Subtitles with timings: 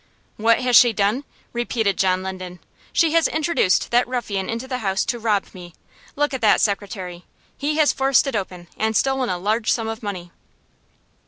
[0.37, 2.57] "What has she done?" repeated John Linden.
[2.91, 5.75] "She has introduced that young ruffian into the house to rob me.
[6.15, 7.23] Look at that secretary!
[7.55, 10.31] He has forced it open, and stolen a large sum of money."